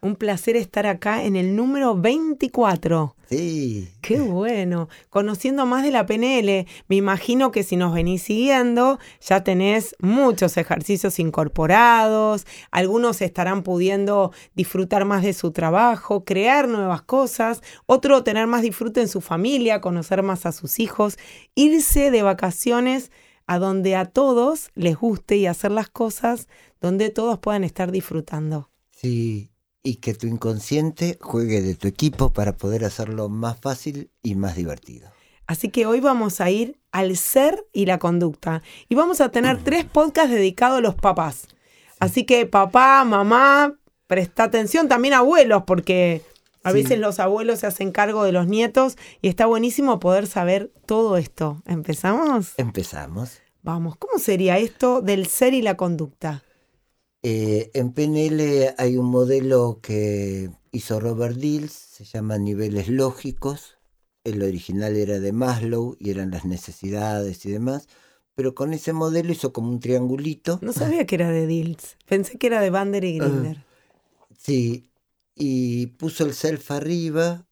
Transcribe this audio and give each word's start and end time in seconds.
Un 0.00 0.16
placer 0.16 0.56
estar 0.56 0.86
acá 0.86 1.24
en 1.24 1.36
el 1.36 1.56
número 1.56 1.96
24. 1.96 3.16
Sí. 3.28 3.88
Qué 4.00 4.20
bueno. 4.20 4.88
Conociendo 5.10 5.66
más 5.66 5.82
de 5.82 5.90
la 5.90 6.06
PNL, 6.06 6.66
me 6.88 6.96
imagino 6.96 7.50
que 7.50 7.62
si 7.62 7.76
nos 7.76 7.92
venís 7.92 8.22
siguiendo, 8.22 8.98
ya 9.20 9.44
tenés 9.44 9.96
muchos 9.98 10.56
ejercicios 10.56 11.18
incorporados, 11.18 12.46
algunos 12.70 13.20
estarán 13.20 13.62
pudiendo 13.62 14.32
disfrutar 14.54 15.04
más 15.04 15.22
de 15.22 15.34
su 15.34 15.50
trabajo, 15.50 16.24
crear 16.24 16.68
nuevas 16.68 17.02
cosas, 17.02 17.62
otro 17.86 18.24
tener 18.24 18.46
más 18.46 18.62
disfrute 18.62 19.00
en 19.00 19.08
su 19.08 19.20
familia, 19.20 19.80
conocer 19.80 20.22
más 20.22 20.46
a 20.46 20.52
sus 20.52 20.78
hijos, 20.78 21.18
irse 21.54 22.10
de 22.10 22.22
vacaciones 22.22 23.10
a 23.46 23.58
donde 23.58 23.96
a 23.96 24.04
todos 24.04 24.70
les 24.74 24.96
guste 24.96 25.36
y 25.36 25.46
hacer 25.46 25.70
las 25.70 25.88
cosas 25.88 26.48
donde 26.80 27.10
todos 27.10 27.38
puedan 27.38 27.64
estar 27.64 27.90
disfrutando. 27.90 28.70
Sí, 28.90 29.50
y 29.82 29.96
que 29.96 30.14
tu 30.14 30.26
inconsciente 30.26 31.18
juegue 31.20 31.62
de 31.62 31.74
tu 31.74 31.88
equipo 31.88 32.32
para 32.32 32.56
poder 32.56 32.84
hacerlo 32.84 33.28
más 33.28 33.58
fácil 33.60 34.10
y 34.22 34.34
más 34.34 34.56
divertido. 34.56 35.10
Así 35.46 35.70
que 35.70 35.86
hoy 35.86 36.00
vamos 36.00 36.40
a 36.40 36.50
ir 36.50 36.78
al 36.92 37.16
ser 37.16 37.66
y 37.72 37.86
la 37.86 37.98
conducta. 37.98 38.62
Y 38.88 38.94
vamos 38.94 39.20
a 39.20 39.30
tener 39.30 39.62
tres 39.64 39.84
podcasts 39.84 40.30
dedicados 40.30 40.78
a 40.78 40.82
los 40.82 40.94
papás. 40.94 41.48
Así 42.00 42.24
que 42.24 42.44
papá, 42.44 43.02
mamá, 43.04 43.74
presta 44.06 44.44
atención 44.44 44.88
también 44.88 45.14
abuelos, 45.14 45.62
porque 45.66 46.22
a 46.64 46.72
veces 46.72 46.98
los 46.98 47.18
abuelos 47.18 47.60
se 47.60 47.66
hacen 47.66 47.92
cargo 47.92 48.24
de 48.24 48.32
los 48.32 48.46
nietos 48.46 48.96
y 49.22 49.28
está 49.28 49.46
buenísimo 49.46 49.98
poder 50.00 50.26
saber 50.26 50.70
todo 50.86 51.16
esto. 51.16 51.62
¿Empezamos? 51.66 52.52
Empezamos. 52.58 53.38
Vamos, 53.62 53.96
¿cómo 53.96 54.18
sería 54.18 54.58
esto 54.58 55.00
del 55.00 55.26
ser 55.26 55.54
y 55.54 55.62
la 55.62 55.76
conducta? 55.76 56.42
Eh, 57.22 57.70
en 57.74 57.92
PNL 57.92 58.74
hay 58.78 58.96
un 58.96 59.06
modelo 59.06 59.80
que 59.82 60.50
hizo 60.70 61.00
Robert 61.00 61.36
Dills, 61.36 61.72
se 61.72 62.04
llama 62.04 62.38
niveles 62.38 62.88
lógicos. 62.88 63.78
El 64.24 64.42
original 64.42 64.96
era 64.96 65.18
de 65.20 65.32
Maslow 65.32 65.96
y 65.98 66.10
eran 66.10 66.30
las 66.30 66.44
necesidades 66.44 67.44
y 67.46 67.50
demás. 67.50 67.88
Pero 68.34 68.54
con 68.54 68.72
ese 68.72 68.92
modelo 68.92 69.32
hizo 69.32 69.52
como 69.52 69.70
un 69.70 69.80
triangulito. 69.80 70.58
No 70.62 70.72
sabía 70.72 71.06
que 71.06 71.16
era 71.16 71.30
de 71.30 71.46
Dills. 71.46 71.96
Pensé 72.06 72.38
que 72.38 72.46
era 72.46 72.60
de 72.60 72.70
Bander 72.70 73.04
y 73.04 73.18
Grinder. 73.18 73.64
sí, 74.38 74.90
y 75.34 75.86
puso 75.86 76.24
el 76.24 76.34
self 76.34 76.70
arriba, 76.70 77.46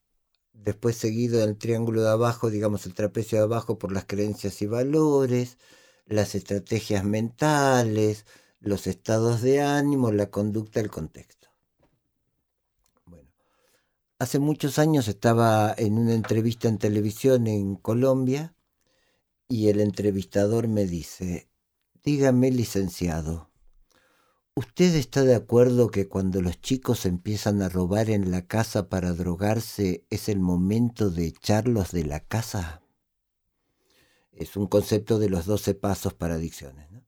después 0.53 0.97
seguido 0.97 1.43
el 1.45 1.57
triángulo 1.57 2.03
de 2.03 2.11
abajo, 2.11 2.51
digamos 2.51 2.87
el 2.87 2.95
trapecio 2.95 3.39
de 3.39 3.45
abajo 3.45 3.79
por 3.79 3.93
las 3.93 4.05
creencias 4.07 4.61
y 4.63 4.67
valores, 4.67 5.59
las 6.07 6.35
estrategias 6.35 7.05
mentales, 7.05 8.27
los 8.67 8.89
estados 8.89 9.43
de 9.43 9.63
ánimo, 9.63 10.11
la 10.11 10.29
conducta, 10.29 10.81
el 10.81 10.91
contexto. 10.91 11.49
Bueno, 13.05 13.31
hace 14.19 14.41
muchos 14.41 14.81
años 14.81 15.07
estaba 15.07 15.73
en 15.79 15.97
una 15.97 16.15
entrevista 16.15 16.69
en 16.69 16.79
televisión 16.79 17.47
en 17.47 17.77
Colombia 17.77 18.57
y 19.47 19.69
el 19.69 19.81
entrevistador 19.81 20.67
me 20.67 20.85
dice, 20.85 21.49
dígame 22.03 22.51
licenciado, 22.51 23.53
¿usted 24.57 24.97
está 24.97 25.23
de 25.23 25.37
acuerdo 25.37 25.89
que 25.93 26.09
cuando 26.09 26.43
los 26.43 26.61
chicos 26.61 27.07
empiezan 27.07 27.63
a 27.63 27.69
robar 27.69 28.11
en 28.11 28.33
la 28.33 28.49
casa 28.49 28.89
para 28.89 29.13
drogarse 29.13 30.05
es 30.11 30.29
el 30.29 30.41
momento 30.41 31.11
de 31.11 31.27
echarlos 31.27 31.93
de 31.93 32.05
la 32.05 32.19
casa? 32.19 32.83
Es 34.33 34.57
un 34.57 34.67
concepto 34.67 35.21
de 35.21 35.31
los 35.31 35.47
12 35.47 35.75
pasos 35.75 36.15
para 36.15 36.35
adicciones. 36.35 36.91
¿no? 36.91 37.06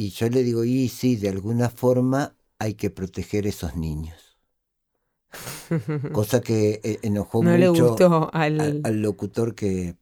Y 0.00 0.12
yo 0.12 0.30
le 0.30 0.42
digo, 0.42 0.64
y 0.64 0.88
sí, 0.88 1.16
de 1.16 1.28
alguna 1.28 1.68
forma 1.68 2.34
hay 2.58 2.72
que 2.72 2.88
proteger 2.88 3.46
esos 3.46 3.76
niños. 3.76 4.38
Cosa 6.14 6.40
que 6.40 6.80
eh, 6.82 7.00
enojó 7.02 7.42
mucho 7.42 8.30
al... 8.32 8.80
locutor 9.02 9.54
que 9.54 9.98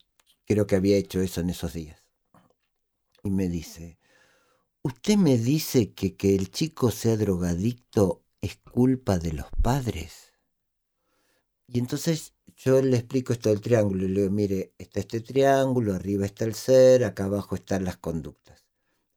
creo 0.47 0.69
que 0.69 0.76
había 0.76 0.97
hecho 0.97 1.20
eso 1.20 1.41
en 1.41 1.50
esos 1.50 1.72
días. 1.72 2.00
Y 3.25 3.31
me 3.31 3.48
dice, 3.48 3.98
¿usted 4.82 5.16
me 5.16 5.36
dice 5.36 5.92
que 5.94 6.15
que 6.15 6.36
el 6.36 6.53
chico 6.53 6.92
sea 6.92 7.16
drogadicto 7.16 8.22
es 8.41 8.56
culpa 8.56 9.19
de 9.19 9.32
los 9.32 9.48
padres? 9.60 10.32
Y 11.66 11.80
entonces 11.80 12.34
yo 12.56 12.80
le 12.80 12.98
explico 12.98 13.32
esto 13.32 13.48
del 13.48 13.60
triángulo 13.60 14.04
y 14.04 14.09
le 14.10 14.20
digo, 14.20 14.32
mire, 14.32 14.75
está 14.78 15.00
este 15.00 15.22
triángulo, 15.22 15.92
arriba 15.92 16.25
está 16.25 16.44
el 16.44 16.54
ser, 16.54 17.03
acá 17.03 17.25
abajo 17.25 17.56
están 17.56 17.82
las 17.82 17.97
conductas. 17.97 18.68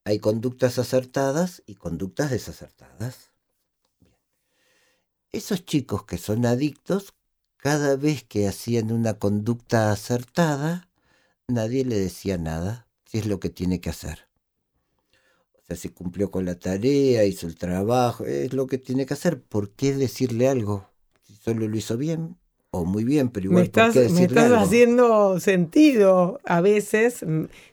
Hay 0.03 0.19
conductas 0.19 0.79
acertadas 0.79 1.61
y 1.67 1.75
conductas 1.75 2.31
desacertadas. 2.31 3.29
Esos 5.31 5.63
chicos 5.63 6.05
que 6.05 6.17
son 6.17 6.45
adictos, 6.45 7.13
cada 7.57 7.95
vez 7.95 8.23
que 8.23 8.47
hacían 8.47 8.91
una 8.91 9.19
conducta 9.19 9.91
acertada, 9.91 10.89
nadie 11.47 11.85
le 11.85 11.99
decía 11.99 12.39
nada, 12.39 12.87
si 13.05 13.19
es 13.19 13.27
lo 13.27 13.39
que 13.39 13.49
tiene 13.49 13.79
que 13.79 13.91
hacer. 13.91 14.27
O 15.53 15.61
sea, 15.63 15.75
si 15.75 15.89
cumplió 15.89 16.31
con 16.31 16.45
la 16.45 16.57
tarea, 16.57 17.23
hizo 17.25 17.45
el 17.45 17.55
trabajo, 17.55 18.25
es 18.25 18.53
lo 18.53 18.65
que 18.65 18.79
tiene 18.79 19.05
que 19.05 19.13
hacer. 19.13 19.43
¿Por 19.43 19.71
qué 19.71 19.93
decirle 19.93 20.49
algo? 20.49 20.89
Si 21.21 21.35
solo 21.35 21.67
lo 21.67 21.77
hizo 21.77 21.95
bien, 21.95 22.37
o 22.71 22.85
muy 22.85 23.03
bien, 23.03 23.29
pero 23.29 23.45
igual. 23.45 23.61
Me 23.61 23.65
estás, 23.65 23.95
me 24.11 24.23
estás 24.23 24.51
haciendo 24.51 25.39
sentido 25.39 26.39
a 26.45 26.61
veces. 26.61 27.23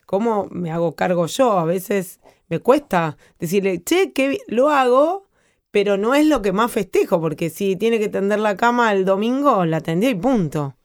¿Cómo 0.05 0.49
me 0.51 0.71
hago 0.71 0.95
cargo 0.95 1.27
yo? 1.27 1.59
A 1.59 1.65
veces 1.65 2.21
me 2.49 2.59
cuesta 2.59 3.17
decirle, 3.39 3.83
che, 3.83 4.13
que 4.13 4.39
lo 4.49 4.71
hago, 4.71 5.29
pero 5.71 5.97
no 5.97 6.15
es 6.15 6.27
lo 6.27 6.43
que 6.43 6.53
más 6.53 6.73
festejo, 6.73 7.21
porque 7.21 7.49
si 7.49 7.77
tiene 7.77 7.99
que 7.99 8.09
tender 8.09 8.41
la 8.41 8.57
cama 8.57 8.93
el 8.93 9.05
domingo, 9.05 9.65
la 9.65 9.81
tendría 9.81 10.11
y 10.11 10.17
punto. 10.17 10.77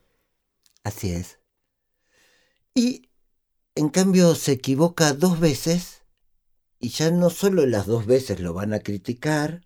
Así 0.83 1.11
es. 1.11 1.39
Y 2.75 3.09
en 3.75 3.89
cambio 3.89 4.35
se 4.35 4.51
equivoca 4.51 5.13
dos 5.13 5.39
veces 5.39 6.03
y 6.79 6.89
ya 6.89 7.09
no 7.09 7.29
solo 7.29 7.65
las 7.65 7.87
dos 7.87 8.05
veces 8.05 8.41
lo 8.41 8.53
van 8.53 8.73
a 8.73 8.79
criticar, 8.79 9.61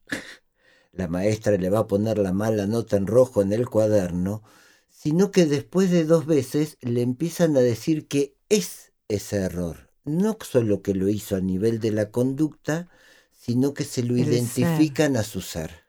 la 0.98 1.08
maestra 1.08 1.58
le 1.58 1.70
va 1.70 1.80
a 1.80 1.88
poner 1.88 2.18
la 2.18 2.34
mala 2.34 2.68
nota 2.68 2.98
en 2.98 3.08
rojo 3.08 3.42
en 3.42 3.54
el 3.54 3.70
cuaderno, 3.70 4.44
sino 4.90 5.32
que 5.32 5.46
después 5.46 5.92
de 5.92 6.06
dos 6.06 6.26
veces 6.26 6.78
le 6.82 7.02
empiezan 7.02 7.56
a 7.56 7.62
decir 7.62 8.08
que 8.08 8.36
es 8.50 8.94
ese 9.08 9.38
error. 9.38 9.92
No 10.06 10.38
solo 10.42 10.82
que 10.82 10.94
lo 10.96 11.10
hizo 11.10 11.36
a 11.36 11.42
nivel 11.42 11.80
de 11.80 11.92
la 11.92 12.12
conducta, 12.12 12.90
sino 13.32 13.74
que 13.74 13.84
se 13.84 14.04
lo 14.04 14.18
identifican 14.18 15.18
a 15.18 15.24
su 15.24 15.42
ser. 15.42 15.88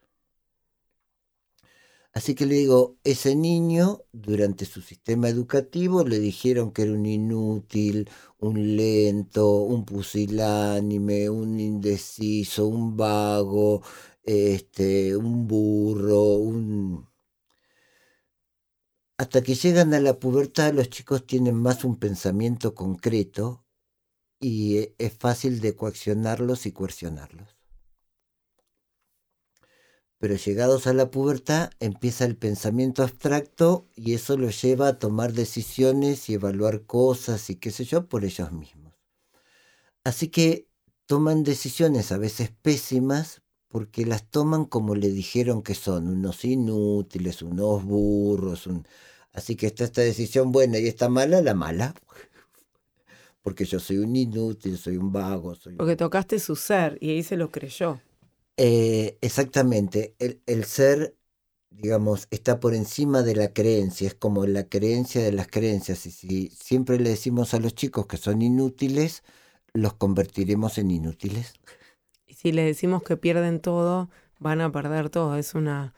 Así 2.13 2.35
que 2.35 2.47
le 2.47 2.57
digo, 2.57 2.99
ese 3.05 3.37
niño 3.37 4.03
durante 4.13 4.65
su 4.65 4.81
sistema 4.83 5.29
educativo 5.29 6.05
le 6.05 6.19
dijeron 6.19 6.73
que 6.73 6.83
era 6.83 6.93
un 6.93 7.07
inútil, 7.07 8.11
un 8.39 8.77
lento, 8.77 9.61
un 9.61 9.85
pusilánime, 9.85 11.31
un 11.31 11.61
indeciso, 11.61 12.67
un 12.67 12.97
vago, 12.97 13.83
este, 14.23 15.17
un 15.17 15.47
burro, 15.47 16.35
un... 16.35 17.09
Hasta 19.17 19.43
que 19.43 19.55
llegan 19.55 19.95
a 19.95 20.01
la 20.01 20.19
pubertad 20.19 20.73
los 20.73 20.91
chicos 20.91 21.27
tienen 21.27 21.57
más 21.57 21.85
un 21.85 21.97
pensamiento 21.97 22.75
concreto 22.75 23.65
y 24.41 24.79
e, 24.79 24.95
es 24.99 25.13
fácil 25.13 25.61
de 25.61 25.75
coaccionarlos 25.75 26.67
y 26.67 26.73
coercionarlos. 26.73 27.57
Pero 30.19 30.35
llegados 30.35 30.87
a 30.87 30.93
la 30.93 31.11
pubertad 31.11 31.71
empieza 31.79 32.25
el 32.25 32.37
pensamiento 32.37 33.03
abstracto 33.03 33.89
y 33.95 34.15
eso 34.15 34.37
los 34.37 34.61
lleva 34.61 34.89
a 34.89 34.99
tomar 34.99 35.33
decisiones 35.33 36.29
y 36.29 36.35
evaluar 36.35 36.87
cosas 36.87 37.51
y 37.51 37.57
qué 37.57 37.71
sé 37.71 37.85
yo 37.85 38.09
por 38.09 38.25
ellos 38.25 38.51
mismos. 38.53 38.95
Así 40.05 40.29
que 40.29 40.69
toman 41.07 41.45
decisiones 41.45 42.11
a 42.13 42.19
veces 42.19 42.51
pésimas 42.51 43.43
porque 43.69 44.07
las 44.07 44.29
toman 44.29 44.65
como 44.65 44.95
le 44.95 45.11
dijeron 45.11 45.63
que 45.63 45.75
son, 45.75 46.09
unos 46.09 46.45
inútiles, 46.45 47.43
unos 47.43 47.85
burros. 47.85 48.69
Así 49.33 49.57
que 49.57 49.67
está 49.67 49.85
esta 49.85 50.01
decisión 50.01 50.53
buena 50.53 50.79
y 50.79 50.87
esta 50.87 51.09
mala, 51.09 51.43
la 51.43 51.55
mala. 51.55 51.95
Porque 53.43 53.65
yo 53.65 53.79
soy 53.79 53.99
un 53.99 54.15
inútil, 54.17 54.77
soy 54.77 54.97
un 54.97 55.13
vago. 55.13 55.55
Soy 55.55 55.77
porque 55.77 55.97
tocaste 55.97 56.39
su 56.39 56.55
ser 56.55 56.99
y 57.01 57.11
ahí 57.11 57.23
se 57.23 57.37
lo 57.37 57.51
creyó. 57.51 57.99
Eh, 58.59 59.17
exactamente, 59.23 60.17
el, 60.19 60.43
el, 60.45 60.65
ser 60.65 61.17
digamos, 61.71 62.27
está 62.31 62.61
por 62.61 62.75
encima 62.75 63.23
de 63.23 63.37
la 63.37 63.53
creencia, 63.53 64.09
es 64.09 64.15
como 64.15 64.47
la 64.47 64.69
creencia 64.69 65.23
de 65.23 65.33
las 65.33 65.47
creencias. 65.47 66.05
Y 66.07 66.11
si 66.11 66.49
siempre 66.49 66.99
le 66.99 67.11
decimos 67.11 67.55
a 67.55 67.61
los 67.61 67.75
chicos 67.75 68.07
que 68.07 68.17
son 68.17 68.43
inútiles, 68.43 69.23
los 69.73 69.95
convertiremos 69.95 70.79
en 70.79 70.91
inútiles. 70.91 71.55
Si 72.39 72.53
les 72.53 72.67
decimos 72.67 73.03
que 73.03 73.17
pierden 73.17 73.59
todo, 73.59 74.11
van 74.39 74.61
a 74.61 74.71
perder 74.71 75.11
todo. 75.11 75.35
Es 75.35 75.57
una, 75.57 75.93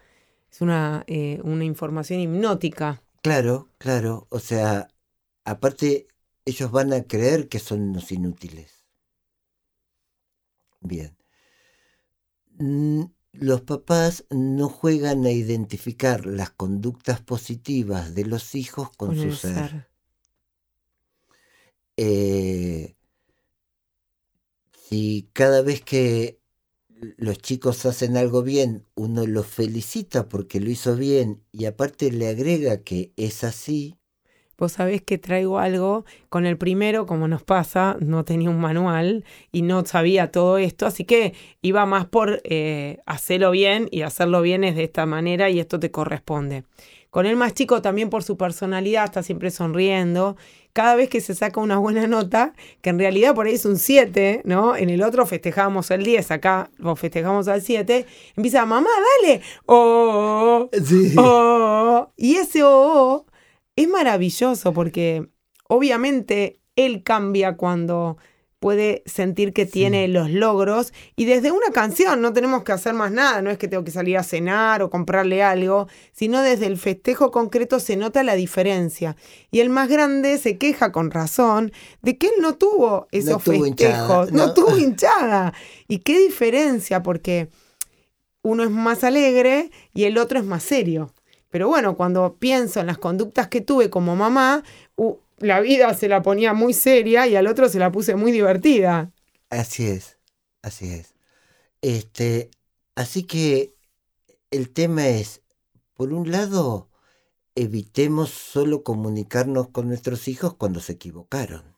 es 0.50 0.62
una, 0.62 1.04
eh, 1.06 1.38
una 1.44 1.66
información 1.66 2.18
hipnótica. 2.18 3.02
Claro, 3.20 3.68
claro. 3.76 4.26
O 4.30 4.38
sea, 4.38 4.88
aparte, 5.44 6.08
ellos 6.46 6.70
van 6.70 6.94
a 6.94 7.02
creer 7.02 7.50
que 7.50 7.58
son 7.58 7.82
unos 7.82 8.10
inútiles. 8.10 8.86
Bien. 10.80 11.14
Mm, 12.58 13.02
los 13.32 13.60
papás 13.60 14.24
no 14.30 14.70
juegan 14.70 15.26
a 15.26 15.32
identificar 15.32 16.24
las 16.24 16.48
conductas 16.48 17.20
positivas 17.20 18.14
de 18.14 18.24
los 18.24 18.54
hijos 18.54 18.88
con, 18.96 19.14
su 19.14 19.32
ser. 19.32 19.88
Eh, 21.98 22.96
si 24.90 25.30
cada 25.32 25.62
vez 25.62 25.82
que 25.82 26.40
los 27.16 27.38
chicos 27.38 27.86
hacen 27.86 28.16
algo 28.16 28.42
bien, 28.42 28.86
uno 28.96 29.24
los 29.24 29.46
felicita 29.46 30.28
porque 30.28 30.58
lo 30.60 30.68
hizo 30.68 30.96
bien 30.96 31.44
y 31.52 31.66
aparte 31.66 32.10
le 32.10 32.28
agrega 32.28 32.82
que 32.82 33.12
es 33.16 33.44
así, 33.44 34.00
vos 34.58 34.72
sabés 34.72 35.00
que 35.00 35.16
traigo 35.16 35.58
algo, 35.58 36.04
con 36.28 36.44
el 36.44 36.58
primero, 36.58 37.06
como 37.06 37.28
nos 37.28 37.42
pasa, 37.42 37.96
no 38.00 38.24
tenía 38.24 38.50
un 38.50 38.60
manual 38.60 39.24
y 39.52 39.62
no 39.62 39.84
sabía 39.86 40.32
todo 40.32 40.58
esto, 40.58 40.86
así 40.86 41.04
que 41.04 41.34
iba 41.62 41.86
más 41.86 42.06
por 42.06 42.40
eh, 42.44 42.98
hacerlo 43.06 43.52
bien 43.52 43.88
y 43.92 44.02
hacerlo 44.02 44.42
bien 44.42 44.64
es 44.64 44.74
de 44.76 44.84
esta 44.84 45.06
manera 45.06 45.48
y 45.50 45.60
esto 45.60 45.80
te 45.80 45.90
corresponde. 45.90 46.64
Con 47.10 47.26
el 47.26 47.36
más 47.36 47.54
chico 47.54 47.82
también 47.82 48.08
por 48.08 48.22
su 48.22 48.36
personalidad, 48.36 49.04
está 49.04 49.22
siempre 49.22 49.50
sonriendo. 49.50 50.36
Cada 50.72 50.94
vez 50.94 51.08
que 51.08 51.20
se 51.20 51.34
saca 51.34 51.60
una 51.60 51.78
buena 51.78 52.06
nota, 52.06 52.52
que 52.80 52.90
en 52.90 52.98
realidad 52.98 53.34
por 53.34 53.46
ahí 53.46 53.54
es 53.54 53.64
un 53.64 53.76
7, 53.76 54.42
¿no? 54.44 54.76
En 54.76 54.88
el 54.88 55.02
otro 55.02 55.26
festejamos 55.26 55.90
el 55.90 56.04
10, 56.04 56.30
acá 56.30 56.70
lo 56.76 56.94
festejamos 56.94 57.48
al 57.48 57.62
7, 57.62 58.06
empieza, 58.36 58.64
mamá, 58.64 58.90
dale, 59.22 59.42
oh, 59.66 60.70
sí. 60.84 61.14
oh, 61.18 62.12
y 62.16 62.36
ese 62.36 62.62
oh, 62.62 62.68
oh 62.68 63.26
es 63.76 63.88
maravilloso 63.88 64.72
porque 64.72 65.28
obviamente 65.68 66.60
él 66.76 67.02
cambia 67.02 67.56
cuando 67.56 68.18
puede 68.60 69.02
sentir 69.06 69.54
que 69.54 69.64
tiene 69.64 70.06
los 70.06 70.30
logros 70.30 70.92
y 71.16 71.24
desde 71.24 71.50
una 71.50 71.70
canción 71.72 72.20
no 72.20 72.34
tenemos 72.34 72.62
que 72.62 72.72
hacer 72.72 72.92
más 72.92 73.10
nada, 73.10 73.40
no 73.40 73.50
es 73.50 73.56
que 73.56 73.68
tengo 73.68 73.84
que 73.84 73.90
salir 73.90 74.18
a 74.18 74.22
cenar 74.22 74.82
o 74.82 74.90
comprarle 74.90 75.42
algo, 75.42 75.88
sino 76.12 76.42
desde 76.42 76.66
el 76.66 76.76
festejo 76.76 77.30
concreto 77.30 77.80
se 77.80 77.96
nota 77.96 78.22
la 78.22 78.34
diferencia. 78.34 79.16
Y 79.50 79.60
el 79.60 79.70
más 79.70 79.88
grande 79.88 80.36
se 80.36 80.58
queja 80.58 80.92
con 80.92 81.10
razón 81.10 81.72
de 82.02 82.18
que 82.18 82.28
él 82.28 82.34
no 82.40 82.54
tuvo 82.56 83.08
esos 83.10 83.42
festejos, 83.42 84.30
no. 84.30 84.48
no 84.48 84.54
tuvo 84.54 84.76
hinchada. 84.78 85.54
¿Y 85.88 85.98
qué 86.00 86.18
diferencia? 86.18 87.02
Porque 87.02 87.48
uno 88.42 88.62
es 88.62 88.70
más 88.70 89.04
alegre 89.04 89.70
y 89.94 90.04
el 90.04 90.18
otro 90.18 90.38
es 90.38 90.44
más 90.44 90.62
serio. 90.62 91.14
Pero 91.48 91.66
bueno, 91.68 91.96
cuando 91.96 92.36
pienso 92.38 92.78
en 92.78 92.86
las 92.86 92.98
conductas 92.98 93.48
que 93.48 93.60
tuve 93.60 93.90
como 93.90 94.14
mamá, 94.14 94.62
la 95.40 95.60
vida 95.60 95.92
se 95.94 96.08
la 96.08 96.22
ponía 96.22 96.52
muy 96.54 96.72
seria 96.72 97.26
y 97.26 97.34
al 97.34 97.46
otro 97.46 97.68
se 97.68 97.78
la 97.78 97.90
puse 97.90 98.14
muy 98.14 98.30
divertida. 98.30 99.12
Así 99.48 99.86
es, 99.86 100.18
así 100.62 100.92
es. 100.92 101.14
Este, 101.82 102.50
así 102.94 103.24
que 103.24 103.74
el 104.50 104.70
tema 104.70 105.08
es, 105.08 105.42
por 105.94 106.12
un 106.12 106.30
lado, 106.30 106.90
evitemos 107.54 108.30
solo 108.30 108.84
comunicarnos 108.84 109.68
con 109.68 109.88
nuestros 109.88 110.28
hijos 110.28 110.54
cuando 110.54 110.80
se 110.80 110.92
equivocaron. 110.92 111.76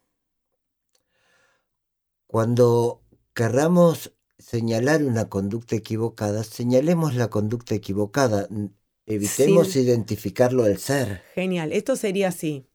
Cuando 2.27 3.03
querramos 3.35 4.13
señalar 4.39 5.05
una 5.05 5.29
conducta 5.29 5.77
equivocada, 5.77 6.43
señalemos 6.45 7.15
la 7.15 7.29
conducta 7.29 7.75
equivocada. 7.75 8.49
Evitemos 9.07 9.77
identificarlo 9.77 10.65
del 10.65 10.79
ser. 10.79 11.23
Genial, 11.35 11.73
esto 11.73 11.95
sería 11.95 12.29
así. 12.29 12.67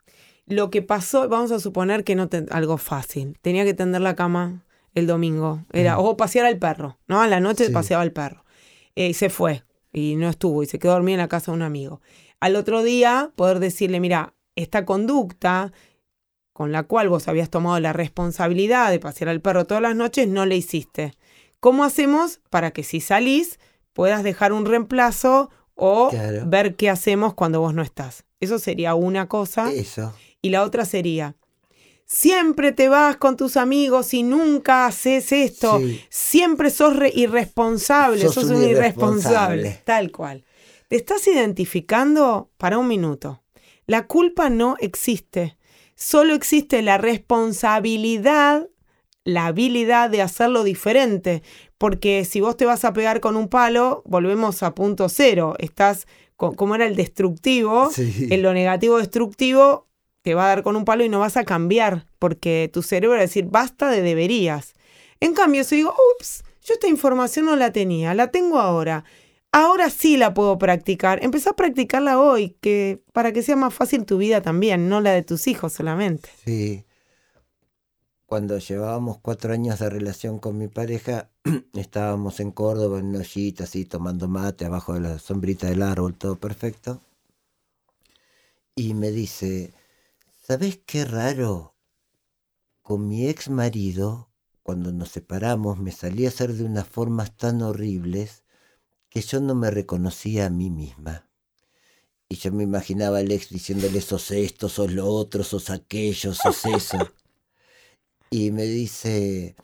Lo 0.48 0.70
que 0.70 0.82
pasó, 0.82 1.28
vamos 1.30 1.52
a 1.52 1.60
suponer 1.60 2.04
que 2.04 2.16
no 2.16 2.30
algo 2.52 2.78
fácil. 2.78 3.38
Tenía 3.42 3.66
que 3.66 3.74
tender 3.74 4.02
la 4.02 4.16
cama 4.16 4.66
el 4.96 5.06
domingo. 5.06 5.66
Era, 5.74 6.00
o 6.00 6.18
pasear 6.18 6.46
al 6.46 6.58
perro, 6.58 6.98
¿no? 7.08 7.22
A 7.22 7.28
la 7.28 7.40
noche 7.40 7.70
paseaba 7.70 8.02
al 8.02 8.12
perro. 8.12 8.44
Eh, 8.96 9.10
y 9.10 9.14
se 9.14 9.30
fue. 9.30 9.64
Y 9.94 10.16
no 10.16 10.30
estuvo. 10.30 10.64
Y 10.64 10.66
se 10.66 10.80
quedó 10.80 10.94
dormido 10.94 11.16
en 11.16 11.22
la 11.22 11.28
casa 11.28 11.52
de 11.52 11.58
un 11.58 11.62
amigo. 11.62 12.02
Al 12.40 12.56
otro 12.56 12.82
día, 12.82 13.32
poder 13.36 13.60
decirle, 13.60 14.00
mira, 14.00 14.34
esta 14.56 14.86
conducta 14.86 15.72
con 16.54 16.72
la 16.72 16.84
cual 16.84 17.10
vos 17.10 17.28
habías 17.28 17.52
tomado 17.52 17.80
la 17.80 17.94
responsabilidad 17.94 18.90
de 18.90 19.00
pasear 19.00 19.30
al 19.30 19.42
perro 19.42 19.68
todas 19.68 19.84
las 19.84 19.96
noches, 19.96 20.28
no 20.28 20.46
le 20.46 20.56
hiciste. 20.56 21.14
¿Cómo 21.60 21.84
hacemos 21.84 22.40
para 22.50 22.72
que 22.72 22.84
si 22.84 23.00
salís 23.00 23.60
puedas 23.94 24.24
dejar 24.24 24.54
un 24.54 24.66
reemplazo 24.66 25.50
o 25.78 26.12
ver 26.46 26.76
qué 26.76 26.90
hacemos 26.90 27.34
cuando 27.34 27.62
vos 27.62 27.74
no 27.74 27.82
estás. 27.82 28.26
Eso 28.40 28.60
sería 28.60 28.96
una 28.96 29.28
cosa. 29.28 29.72
Eso. 29.72 30.14
Y 30.48 30.50
la 30.50 30.64
otra 30.64 30.86
sería, 30.86 31.36
siempre 32.06 32.72
te 32.72 32.88
vas 32.88 33.18
con 33.18 33.36
tus 33.36 33.58
amigos 33.58 34.14
y 34.14 34.24
nunca 34.24 34.86
haces 34.86 35.34
esto. 35.34 35.82
Siempre 36.10 36.70
sos 36.70 36.96
irresponsable, 37.14 38.30
sos, 38.30 38.46
un, 38.46 38.64
irresponsable. 38.64 39.82
Tal 39.84 40.10
cual. 40.10 40.46
Te 40.88 40.96
estás 40.96 41.28
identificando 41.28 42.50
para 42.56 42.78
un 42.78 42.88
minuto. 42.88 43.44
La 43.88 44.08
culpa 44.08 44.50
no 44.50 44.78
existe. 44.80 45.58
Solo 45.96 46.34
existe 46.34 46.82
la 46.82 46.98
responsabilidad, 46.98 48.70
la 49.26 49.48
habilidad 49.48 50.10
de 50.10 50.22
hacerlo 50.22 50.64
diferente 50.64 51.44
porque 51.78 52.24
si 52.24 52.40
vos 52.40 52.56
te 52.56 52.64
vas 52.64 52.86
a 52.86 52.94
pegar 52.94 53.20
con 53.20 53.36
un 53.36 53.50
palo, 53.50 54.02
volvemos 54.06 54.64
a 54.64 54.74
punto 54.74 55.10
cero. 55.10 55.56
Estás, 55.60 56.08
como 56.38 56.74
era 56.76 56.86
el 56.88 56.96
destructivo, 56.96 57.90
en 57.98 58.42
lo 58.42 58.54
negativo 58.54 58.98
destructivo, 58.98 59.88
te 60.28 60.34
va 60.34 60.44
a 60.44 60.50
dar 60.50 60.62
con 60.62 60.76
un 60.76 60.84
palo 60.84 61.06
y 61.06 61.10
no 61.10 61.20
vas 61.20 61.38
a 61.38 61.46
cambiar, 61.46 62.06
porque 62.20 62.70
tu 62.74 62.84
cerebro 62.84 63.16
va 63.16 63.20
a 63.20 63.22
decir, 63.22 63.46
basta 63.46 63.90
de 63.90 64.02
deberías. 64.02 64.74
En 65.22 65.34
cambio, 65.34 65.64
si 65.64 65.78
digo, 65.78 65.96
ups, 66.20 66.44
yo 66.66 66.74
esta 66.74 66.90
información 66.90 67.46
no 67.46 67.56
la 67.56 67.72
tenía, 67.72 68.14
la 68.14 68.30
tengo 68.30 68.60
ahora. 68.60 69.06
Ahora 69.54 69.90
sí 69.90 70.18
la 70.18 70.34
puedo 70.34 70.58
practicar. 70.58 71.24
Empezá 71.24 71.52
a 71.52 71.56
practicarla 71.56 72.20
hoy, 72.20 72.58
que 72.60 73.02
para 73.14 73.32
que 73.32 73.42
sea 73.42 73.56
más 73.56 73.74
fácil 73.74 74.04
tu 74.04 74.18
vida 74.18 74.42
también, 74.42 74.90
no 74.90 75.00
la 75.00 75.14
de 75.14 75.24
tus 75.24 75.48
hijos 75.48 75.72
solamente. 75.72 76.28
Sí 76.44 76.84
cuando 78.26 78.58
llevábamos 78.58 79.20
cuatro 79.20 79.54
años 79.54 79.80
de 79.80 79.90
relación 79.90 80.38
con 80.40 80.58
mi 80.58 80.68
pareja, 80.68 81.30
estábamos 81.74 82.42
en 82.42 82.52
Córdoba, 82.52 83.00
en 83.00 83.06
una 83.06 83.20
ollita, 83.20 83.64
así, 83.64 83.86
tomando 83.86 84.28
mate, 84.28 84.66
abajo 84.66 84.94
de 84.94 85.00
la 85.00 85.20
sombrita 85.20 85.68
del 85.68 85.82
árbol, 85.82 86.14
todo 86.16 86.36
perfecto. 86.36 87.00
Y 88.76 88.94
me 88.96 89.12
dice, 89.12 89.74
¿sabes 90.48 90.80
qué 90.86 91.04
raro? 91.04 91.76
Con 92.82 93.10
mi 93.10 93.28
ex 93.28 93.50
marido, 93.50 94.32
cuando 94.64 94.94
nos 94.94 95.10
separamos, 95.10 95.78
me 95.78 95.92
salía 95.92 96.30
a 96.30 96.32
hacer 96.32 96.54
de 96.54 96.64
unas 96.64 96.88
formas 96.88 97.36
tan 97.36 97.62
horribles 97.62 98.46
que 99.10 99.20
yo 99.20 99.42
no 99.42 99.56
me 99.56 99.72
reconocía 99.72 100.46
a 100.46 100.50
mí 100.50 100.70
misma. 100.70 101.30
Y 102.30 102.36
yo 102.36 102.54
me 102.54 102.64
imaginaba 102.64 103.18
al 103.18 103.30
ex 103.30 103.50
diciéndole, 103.50 104.00
sos 104.00 104.32
esto, 104.32 104.70
sos 104.70 104.94
lo 104.94 105.08
otro, 105.08 105.44
sos 105.44 105.70
aquello, 105.70 106.34
sos 106.34 106.66
eso. 106.66 106.98
y 108.30 108.52
me 108.52 108.64
dice, 108.64 109.58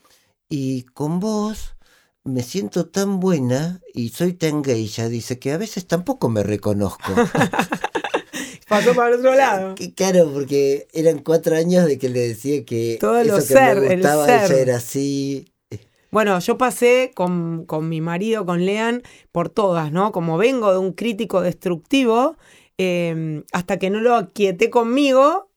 y 0.50 0.82
con 0.82 1.18
vos 1.18 1.76
me 2.24 2.42
siento 2.42 2.90
tan 2.90 3.20
buena 3.20 3.80
y 3.94 4.10
soy 4.10 4.34
tan 4.34 4.60
gay, 4.60 4.86
ya 4.88 5.08
dice 5.08 5.38
que 5.38 5.52
a 5.52 5.56
veces 5.56 5.86
tampoco 5.86 6.28
me 6.28 6.42
reconozco. 6.42 7.14
Pasó 8.78 8.94
para 8.94 9.08
el 9.10 9.14
otro 9.16 9.34
lado. 9.34 9.74
Claro, 9.96 10.30
porque 10.32 10.88
eran 10.92 11.18
cuatro 11.18 11.56
años 11.56 11.86
de 11.86 11.98
que 11.98 12.08
le 12.08 12.20
decía 12.28 12.64
que 12.64 12.98
todo 13.00 13.22
lo 13.24 13.40
ser, 13.40 13.80
me 13.80 13.94
gustaba, 13.94 14.42
el 14.42 14.48
ser. 14.48 14.58
era 14.58 14.76
así. 14.76 15.46
Bueno, 16.10 16.38
yo 16.38 16.56
pasé 16.56 17.10
con, 17.14 17.64
con, 17.64 17.88
mi 17.88 18.00
marido, 18.00 18.46
con 18.46 18.64
Lean, 18.64 19.02
por 19.32 19.48
todas, 19.48 19.90
¿no? 19.90 20.12
Como 20.12 20.38
vengo 20.38 20.70
de 20.72 20.78
un 20.78 20.92
crítico 20.92 21.40
destructivo, 21.40 22.36
em, 22.78 23.42
hasta 23.52 23.78
que 23.78 23.90
no 23.90 24.00
lo 24.00 24.14
aquieté 24.14 24.70
conmigo, 24.70 25.50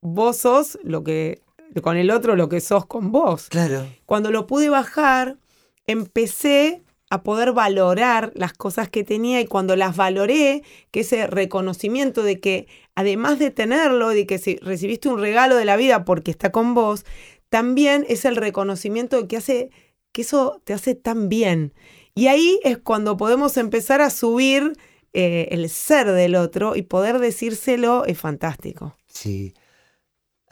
vos 0.00 0.38
sos 0.38 0.78
lo 0.84 1.04
que 1.04 1.42
con 1.82 1.96
el 1.96 2.10
otro 2.10 2.36
lo 2.36 2.48
que 2.48 2.60
sos 2.60 2.86
con 2.86 3.10
vos. 3.10 3.48
Claro. 3.48 3.86
Cuando 4.06 4.30
lo 4.30 4.46
pude 4.46 4.68
bajar, 4.68 5.38
empecé 5.86 6.83
a 7.14 7.22
poder 7.22 7.52
valorar 7.52 8.32
las 8.34 8.52
cosas 8.52 8.88
que 8.88 9.04
tenía 9.04 9.40
y 9.40 9.46
cuando 9.46 9.76
las 9.76 9.96
valoré, 9.96 10.62
que 10.90 11.00
ese 11.00 11.26
reconocimiento 11.26 12.22
de 12.22 12.40
que 12.40 12.66
además 12.94 13.38
de 13.38 13.50
tenerlo, 13.50 14.10
de 14.10 14.26
que 14.26 14.38
si 14.38 14.56
recibiste 14.56 15.08
un 15.08 15.20
regalo 15.20 15.56
de 15.56 15.64
la 15.64 15.76
vida 15.76 16.04
porque 16.04 16.30
está 16.30 16.52
con 16.52 16.74
vos, 16.74 17.04
también 17.48 18.04
es 18.08 18.24
el 18.24 18.36
reconocimiento 18.36 19.20
de 19.20 19.28
que 19.28 19.36
hace 19.36 19.70
que 20.12 20.22
eso 20.22 20.60
te 20.64 20.72
hace 20.72 20.94
tan 20.94 21.28
bien. 21.28 21.74
Y 22.14 22.28
ahí 22.28 22.60
es 22.62 22.78
cuando 22.78 23.16
podemos 23.16 23.56
empezar 23.56 24.00
a 24.00 24.10
subir 24.10 24.74
eh, 25.12 25.48
el 25.50 25.68
ser 25.68 26.10
del 26.12 26.36
otro 26.36 26.76
y 26.76 26.82
poder 26.82 27.18
decírselo 27.18 28.04
es 28.04 28.18
fantástico. 28.18 28.96
Sí. 29.06 29.54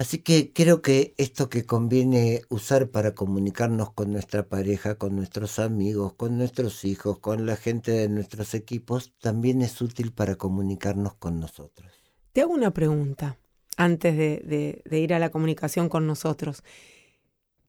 Así 0.02 0.18
que 0.18 0.52
creo 0.52 0.82
que 0.82 1.14
esto 1.16 1.49
que 1.49 1.64
conviene 1.64 2.42
usar 2.49 2.88
para 2.88 3.14
comunicarnos 3.14 3.92
con 3.92 4.11
nuestra 4.11 4.49
pareja, 4.49 4.97
con 4.97 5.14
nuestros 5.14 5.61
amigos, 5.61 6.14
con 6.14 6.37
nuestros 6.37 6.85
hijos, 6.85 7.21
con 7.21 7.47
la 7.47 7.54
gente 7.54 7.92
de 7.92 8.09
nuestros 8.09 8.54
equipos, 8.54 9.12
también 9.21 9.62
es 9.62 9.80
útil 9.80 10.11
para 10.11 10.35
comunicarnos 10.35 11.14
con 11.14 11.38
nosotros. 11.38 11.92
Te 12.32 12.40
hago 12.40 12.52
una 12.52 12.73
pregunta 12.73 13.38
antes 13.76 14.16
de, 14.16 14.82
ir 14.90 15.14
a 15.14 15.21
la 15.21 15.30
comunicación 15.30 15.88
con 15.88 16.04
nosotros. 16.09 16.64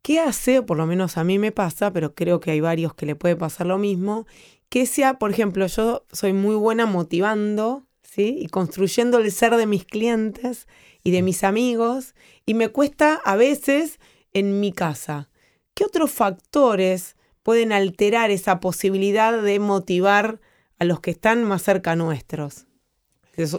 ¿Qué 0.02 0.20
hace, 0.20 0.64
por 0.64 0.78
lo 0.78 0.88
menos 0.88 1.18
a 1.20 1.24
mí 1.24 1.38
me 1.38 1.52
pasa, 1.52 1.94
pero 1.94 2.16
creo 2.16 2.40
que 2.40 2.50
hay 2.50 2.62
varios 2.62 2.96
que 2.96 3.06
le 3.06 3.16
puede 3.16 3.36
pasar 3.36 3.68
lo 3.68 3.78
mismo, 3.78 4.26
que 4.70 4.88
sea, 4.88 5.20
por 5.20 5.30
ejemplo, 5.30 5.68
yo 5.68 6.04
soy 6.12 6.34
muy 6.34 6.56
buena 6.56 6.88
motivando, 6.88 7.86
¿sí? 8.14 8.38
Y 8.40 8.48
construyendo 8.48 9.18
el 9.18 9.32
ser 9.32 9.56
de 9.56 9.66
mis 9.66 9.86
clientes 9.86 10.68
y 11.04 11.12
de 11.12 11.22
mis 11.22 11.44
amigos, 11.44 12.14
y 12.46 12.54
me 12.54 12.70
cuesta 12.70 13.16
a 13.26 13.36
veces 13.36 14.00
en 14.34 14.60
mi 14.60 14.72
casa. 14.72 15.30
¿Qué 15.74 15.84
otros 15.84 16.12
factores 16.12 17.16
pueden 17.42 17.72
alterar 17.72 18.30
esa 18.30 18.60
posibilidad 18.60 19.42
de 19.42 19.60
motivar 19.60 20.40
a 20.80 20.86
los 20.86 21.00
que 21.00 21.12
están 21.12 21.44
más 21.44 21.64
cerca 21.64 21.96
nuestros? 21.96 22.68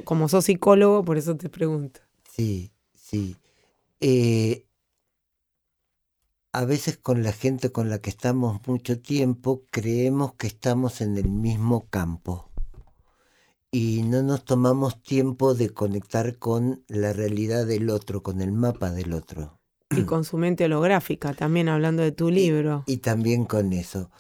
Como 0.05 0.29
sos 0.29 0.45
psicólogo, 0.45 1.05
por 1.05 1.19
eso 1.19 1.37
te 1.37 1.49
pregunto. 1.49 2.01
Sí, 2.31 2.71
sí. 2.95 3.37
Eh, 4.01 4.67
a 6.53 6.65
veces 6.65 6.97
con 6.97 7.25
la 7.25 7.33
gente 7.33 7.73
con 7.73 7.91
la 7.91 7.99
que 7.99 8.11
estamos 8.11 8.61
mucho 8.69 9.01
tiempo 9.01 9.65
creemos 9.71 10.35
que 10.35 10.47
estamos 10.47 11.01
en 11.01 11.17
el 11.17 11.29
mismo 11.29 11.89
campo 11.91 12.54
y 13.75 14.05
no 14.05 14.23
nos 14.23 14.45
tomamos 14.45 15.03
tiempo 15.03 15.53
de 15.53 15.71
conectar 15.71 16.39
con 16.39 16.85
la 16.87 17.13
realidad 17.13 17.67
del 17.67 17.91
otro, 17.91 18.23
con 18.23 18.41
el 18.41 18.53
mapa 18.53 18.93
del 18.93 19.13
otro. 19.13 19.59
Y 19.91 20.05
con 20.05 20.25
su 20.25 20.39
mente 20.39 20.67
holográfica, 20.67 21.35
también 21.35 21.69
hablando 21.69 22.05
de 22.05 22.13
tu 22.13 22.31
libro. 22.31 22.85
Y, 22.87 22.99
también 22.99 23.47
con 23.47 23.73
eso. 23.73 24.13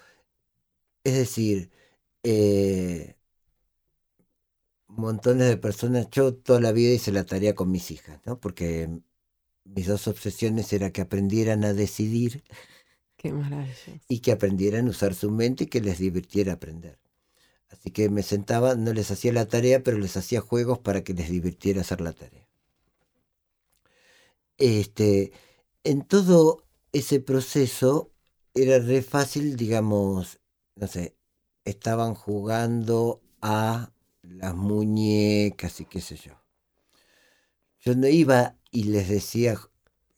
Es 1.05 1.15
decir, 1.15 1.71
eh, 2.25 3.15
montones 4.89 5.47
de 5.47 5.57
personas. 5.57 6.11
Yo 6.11 6.35
toda 6.35 6.61
la 6.61 6.73
vida 6.73 6.93
hice 6.93 7.13
la 7.13 7.25
tarea 7.25 7.55
con 7.55 7.71
mis 7.71 7.93
hijas, 7.93 8.19
¿no? 8.27 8.41
Porque 8.41 8.91
mis 9.63 9.87
dos 9.87 10.09
obsesiones 10.09 10.73
era 10.73 10.91
que 10.91 11.01
aprendieran 11.01 11.65
a 11.65 11.75
decidir. 11.75 12.43
Qué 13.17 13.33
maravilla. 13.33 14.01
Y 14.09 14.19
que 14.19 14.33
aprendieran 14.33 14.89
a 14.89 14.91
usar 14.91 15.15
su 15.15 15.31
mente 15.31 15.65
y 15.65 15.67
que 15.69 15.81
les 15.81 16.01
divirtiera 16.01 16.55
aprender. 16.55 17.04
Así 17.75 17.91
que 17.91 18.09
me 18.09 18.23
sentaba, 18.23 18.77
no 18.77 18.93
les 18.93 19.11
hacía 19.11 19.33
la 19.33 19.47
tarea, 19.47 19.83
pero 19.83 19.99
les 19.99 20.17
hacía 20.17 20.41
juegos 20.41 20.79
para 20.79 21.03
que 21.03 21.13
les 21.13 21.29
divirtiera 21.29 21.81
hacer 21.81 22.01
la 22.01 22.13
tarea. 22.13 22.47
Este, 24.59 25.33
en 25.83 26.03
todo 26.03 26.65
ese 26.93 27.19
proceso 27.19 28.13
era 28.55 28.79
re 28.79 29.03
fácil, 29.03 29.57
digamos, 29.57 30.39
no 30.77 30.87
sé, 30.87 31.17
estaban 31.65 32.15
jugando 32.15 33.21
a 33.43 33.91
las 34.23 34.55
muñecas 34.55 35.81
y 35.81 35.87
qué 35.87 36.01
sé 36.01 36.17
yo. 36.17 36.41
Yo 37.81 37.97
no 37.97 38.07
iba 38.07 38.57
y 38.71 38.85
les 38.85 39.09
decía, 39.09 39.59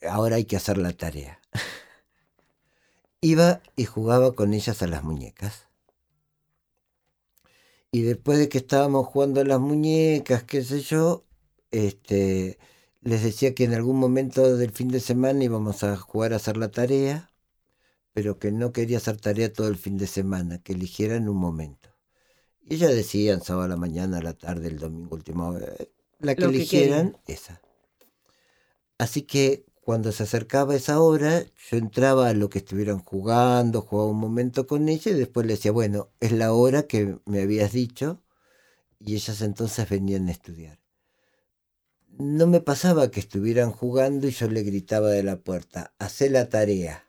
ahora 0.07 0.37
hay 0.37 0.45
que 0.45 0.57
hacer 0.57 0.77
la 0.77 0.93
tarea. 0.93 1.41
iba 3.23 3.63
y 3.77 3.87
jugaba 3.87 4.35
con 4.35 4.53
ellas 4.53 4.83
a 4.83 4.87
las 4.87 5.03
muñecas. 5.03 5.66
Y 7.97 8.03
después 8.03 8.39
de 8.39 8.51
que 8.51 8.59
estábamos 8.59 9.07
jugando 9.07 9.41
a 9.41 9.45
las 9.45 9.59
muñecas, 9.59 10.45
qué 10.45 10.63
sé 10.63 10.83
yo, 10.83 11.25
este, 11.71 12.59
les 13.01 13.23
decía 13.23 13.55
que 13.55 13.65
en 13.65 13.73
algún 13.73 13.99
momento 13.99 14.55
del 14.59 14.71
fin 14.71 14.89
de 14.89 15.01
semana 15.01 15.43
íbamos 15.43 15.83
a 15.83 15.97
jugar 15.97 16.35
a 16.35 16.37
hacer 16.37 16.59
la 16.59 16.71
tarea, 16.71 17.31
pero 18.13 18.39
que 18.39 18.53
no 18.53 18.71
quería 18.71 18.99
hacer 18.99 19.19
tarea 19.19 19.51
todo 19.51 19.69
el 19.69 19.77
fin 19.77 19.97
de 19.97 20.07
semana, 20.07 20.59
que 20.59 20.75
eligieran 20.75 21.27
un 21.27 21.39
momento. 21.39 21.89
Y 22.61 22.75
ellas 22.75 22.91
decían 22.91 23.41
sábado 23.41 23.65
a 23.65 23.69
la 23.69 23.77
mañana, 23.79 24.19
a 24.19 24.23
la 24.23 24.35
tarde, 24.35 24.69
el 24.69 24.79
domingo, 24.79 25.15
último, 25.15 25.57
eh, 25.57 25.91
la 26.19 26.35
que 26.35 26.45
eligieran, 26.45 27.17
esa. 27.27 27.63
Así 28.99 29.23
que 29.23 29.65
cuando 29.87 30.11
se 30.11 30.25
acercaba 30.25 30.75
esa 30.75 31.01
hora, 31.01 31.45
yo 31.71 31.77
entraba 31.77 32.29
a 32.29 32.35
lo 32.35 32.49
que 32.49 32.59
estuvieran 32.59 32.99
jugando, 32.99 33.83
jugaba 33.83 34.11
un 34.11 34.19
momento 34.19 34.67
con 34.67 34.89
ella 34.89 35.13
y 35.13 35.15
después 35.15 35.47
le 35.47 35.53
decía, 35.53 35.71
bueno, 35.71 36.09
es 36.19 36.33
la 36.33 36.53
hora 36.53 36.89
que 36.89 37.21
me 37.25 37.41
habías 37.41 37.71
dicho, 37.71 38.21
y 38.99 39.15
ellas 39.15 39.43
entonces 39.43 39.89
venían 39.89 40.27
a 40.27 40.33
estudiar. 40.33 40.81
No 42.19 42.49
me 42.49 42.61
pasaba 42.61 43.13
que 43.13 43.21
estuvieran 43.21 43.71
jugando 43.71 44.27
y 44.27 44.33
yo 44.33 44.49
le 44.49 44.65
gritaba 44.65 45.11
de 45.11 45.23
la 45.23 45.37
puerta, 45.37 45.95
hacé 46.01 46.31
la 46.31 46.49
tarea. 46.49 47.09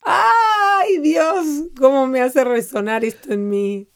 ¡Ay, 0.00 0.96
Dios! 1.02 1.68
¿Cómo 1.78 2.06
me 2.06 2.22
hace 2.22 2.44
resonar 2.44 3.04
esto 3.04 3.34
en 3.34 3.46
mí? 3.50 3.90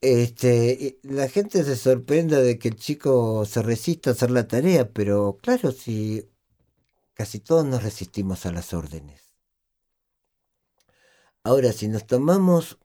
Este, 0.00 0.98
la 1.02 1.28
gente 1.28 1.62
se 1.62 1.76
sorprende 1.76 2.42
de 2.42 2.58
que 2.58 2.68
el 2.68 2.76
chico 2.76 3.44
se 3.44 3.60
resista 3.60 4.08
a 4.08 4.12
hacer 4.14 4.30
la 4.30 4.48
tarea, 4.48 4.88
pero 4.94 5.36
claro, 5.42 5.72
si 5.72 6.29
casi 7.20 7.38
todos 7.38 7.66
nos 7.66 7.82
resistimos 7.82 8.46
a 8.46 8.50
las 8.50 8.72
órdenes. 8.72 9.34
Ahora, 11.44 11.70
si 11.70 11.86
nos 11.86 12.06
tomamos 12.06 12.78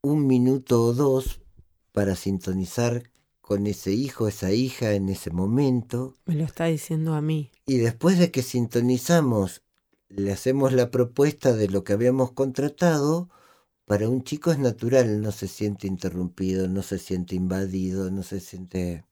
un 0.00 0.26
minuto 0.26 0.82
o 0.82 0.94
dos 0.94 1.42
para 1.92 2.16
sintonizar 2.16 3.10
con 3.42 3.66
ese 3.66 3.92
hijo, 3.92 4.26
esa 4.26 4.52
hija 4.52 4.94
en 4.94 5.10
ese 5.10 5.30
momento. 5.30 6.14
Me 6.24 6.34
lo 6.34 6.44
está 6.44 6.64
diciendo 6.64 7.12
a 7.12 7.20
mí. 7.20 7.50
Y 7.66 7.76
después 7.76 8.18
de 8.18 8.30
que 8.30 8.40
sintonizamos, 8.40 9.60
le 10.08 10.32
hacemos 10.32 10.72
la 10.72 10.90
propuesta 10.90 11.52
de 11.52 11.68
lo 11.68 11.84
que 11.84 11.92
habíamos 11.92 12.32
contratado, 12.32 13.28
para 13.84 14.08
un 14.08 14.24
chico 14.24 14.50
es 14.50 14.58
natural, 14.58 15.20
no 15.20 15.30
se 15.30 15.46
siente 15.46 15.86
interrumpido, 15.86 16.68
no 16.68 16.82
se 16.82 16.98
siente 16.98 17.34
invadido, 17.34 18.10
no 18.10 18.22
se 18.22 18.40
siente... 18.40 19.04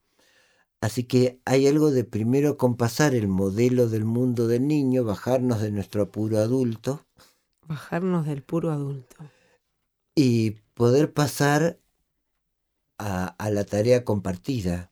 Así 0.83 1.05
que 1.05 1.39
hay 1.45 1.65
algo 1.65 1.91
de 1.91 2.03
primero 2.03 2.57
compasar 2.57 3.15
el 3.15 3.29
modelo 3.29 3.87
del 3.87 4.03
mundo 4.03 4.47
del 4.47 4.67
niño, 4.67 5.05
bajarnos 5.05 5.61
de 5.61 5.71
nuestro 5.71 6.01
apuro 6.01 6.39
adulto. 6.39 7.05
Bajarnos 7.65 8.25
del 8.25 8.43
puro 8.43 8.69
adulto. 8.69 9.15
Y 10.13 10.57
poder 10.73 11.13
pasar 11.13 11.79
a, 12.97 13.27
a 13.27 13.49
la 13.49 13.63
tarea 13.63 14.03
compartida. 14.03 14.91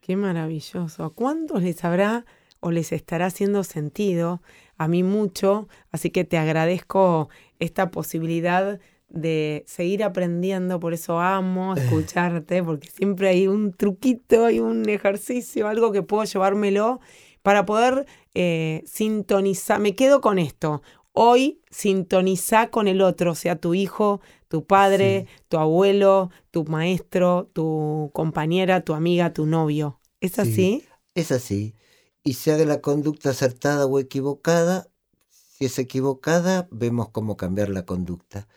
Qué 0.00 0.14
maravilloso. 0.14 1.02
¿A 1.02 1.10
cuántos 1.12 1.64
les 1.64 1.82
habrá 1.84 2.24
o 2.60 2.70
les 2.70 2.92
estará 2.92 3.26
haciendo 3.26 3.64
sentido? 3.64 4.42
A 4.76 4.86
mí 4.86 5.02
mucho, 5.02 5.66
así 5.90 6.10
que 6.10 6.22
te 6.22 6.38
agradezco 6.38 7.30
esta 7.58 7.90
posibilidad 7.90 8.78
de 9.12 9.64
seguir 9.66 10.02
aprendiendo, 10.02 10.80
por 10.80 10.94
eso 10.94 11.20
amo 11.20 11.74
escucharte, 11.74 12.62
porque 12.62 12.88
siempre 12.90 13.28
hay 13.28 13.46
un 13.46 13.72
truquito, 13.72 14.46
hay 14.46 14.58
un 14.58 14.88
ejercicio, 14.88 15.68
algo 15.68 15.92
que 15.92 16.02
puedo 16.02 16.24
llevármelo 16.24 17.00
para 17.42 17.66
poder 17.66 18.06
eh, 18.34 18.82
sintonizar. 18.86 19.80
Me 19.80 19.94
quedo 19.94 20.20
con 20.20 20.38
esto. 20.38 20.82
Hoy 21.12 21.60
sintoniza 21.70 22.70
con 22.70 22.88
el 22.88 23.02
otro, 23.02 23.34
sea 23.34 23.56
tu 23.56 23.74
hijo, 23.74 24.22
tu 24.48 24.64
padre, 24.64 25.26
tu 25.48 25.58
abuelo, 25.58 26.30
tu 26.50 26.64
maestro, 26.64 27.50
tu 27.52 28.10
compañera, 28.14 28.82
tu 28.82 28.94
amiga, 28.94 29.34
tu 29.34 29.44
novio. 29.44 30.00
¿Es 30.20 30.38
así? 30.38 30.84
Es 31.14 31.32
así. 31.32 31.74
Y 32.22 32.34
sea 32.34 32.56
de 32.56 32.64
la 32.64 32.80
conducta 32.80 33.30
acertada 33.30 33.84
o 33.84 33.98
equivocada, 33.98 34.88
si 35.28 35.66
es 35.66 35.78
equivocada, 35.78 36.66
vemos 36.70 37.10
cómo 37.10 37.36
cambiar 37.36 37.68
la 37.68 37.84
conducta. 37.84 38.48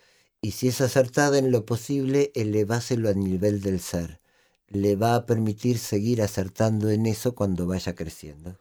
Y 0.46 0.52
si 0.52 0.68
es 0.68 0.80
acertada 0.80 1.40
en 1.40 1.50
lo 1.50 1.66
posible, 1.66 2.32
eleváselo 2.36 3.10
a 3.10 3.14
nivel 3.14 3.62
del 3.62 3.80
ser. 3.80 4.20
Le 4.68 4.96
va 4.96 5.16
a 5.16 5.25
permitir 5.25 5.80
seguir 5.80 6.22
acertando 6.22 6.92
en 6.92 7.08
eso 7.08 7.34
cuando 7.34 7.66
vaya 7.66 7.96
creciendo. 7.96 8.56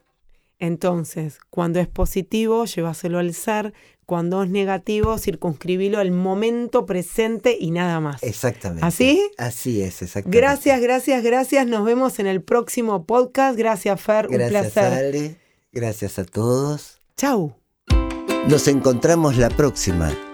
Entonces, 0.59 1.41
cuando 1.51 1.81
es 1.81 1.87
positivo, 1.87 2.65
llévaselo 2.65 3.19
al 3.19 3.35
ser. 3.35 3.75
Cuando 4.07 4.43
es 4.43 4.49
negativo, 4.49 5.19
circunscribilo 5.19 5.99
al 5.99 6.11
momento 6.11 6.87
presente 6.87 7.55
y 7.61 7.71
nada 7.71 8.01
más. 8.01 8.23
Exactamente. 8.23 8.87
¿Así? 8.87 9.31
Así 9.37 9.83
es, 9.83 10.01
exactamente. 10.01 10.39
Gracias, 10.39 10.81
gracias, 10.81 11.23
gracias. 11.23 11.67
Nos 11.67 11.85
vemos 11.85 12.19
en 12.19 12.29
el 12.29 12.41
próximo 12.41 13.05
podcast. 13.05 13.59
Gracias, 13.59 14.01
Fer. 14.01 14.29
Gracias, 14.29 14.41
un 14.41 14.49
placer. 14.49 14.93
Ale. 14.95 15.37
Gracias 15.71 16.19
a 16.19 16.25
todos. 16.25 17.03
Chau. 17.19 17.57
Nos 18.49 18.69
encontramos 18.69 19.37
la 19.37 19.51
próxima. 19.51 20.34